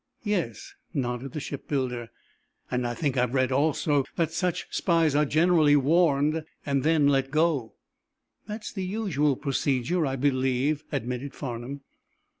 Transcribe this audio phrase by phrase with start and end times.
[0.23, 2.09] "Yes," nodded the shipbuilder.
[2.71, 7.29] "And I think I've read, also, that such spies are generally warned and then let
[7.29, 7.75] go."
[8.47, 11.81] "That's the usual procedure, I believe," admitted Farnum.